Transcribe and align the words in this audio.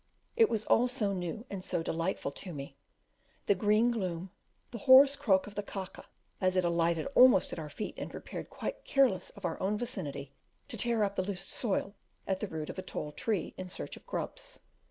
It 0.35 0.49
was 0.49 0.65
all 0.65 0.87
so 0.87 1.13
new 1.13 1.45
and 1.47 1.63
so 1.63 1.83
delightful 1.83 2.31
to 2.31 2.53
me, 2.55 2.75
the 3.45 3.53
green 3.53 3.91
gloom, 3.91 4.31
the 4.71 4.79
hoarse 4.89 5.15
croak 5.15 5.45
of 5.45 5.53
the 5.53 5.61
ka 5.61 5.85
ka, 5.85 6.07
as 6.41 6.55
it 6.55 6.65
alighted 6.65 7.05
almost 7.15 7.53
at 7.53 7.59
our 7.59 7.69
feet 7.69 7.93
and 7.99 8.09
prepared, 8.09 8.49
quite 8.49 8.83
careless 8.83 9.29
of 9.29 9.45
our 9.45 9.59
vicinity, 9.77 10.33
to 10.69 10.75
tear 10.77 11.03
up 11.03 11.17
the 11.17 11.23
loose 11.23 11.45
soil 11.45 11.93
at 12.25 12.39
the 12.39 12.47
root 12.47 12.71
of 12.71 12.79
a 12.79 12.81
tall 12.81 13.11
tree, 13.11 13.53
in 13.59 13.69
search 13.69 13.95
of 13.95 14.03
grubs. 14.07 14.61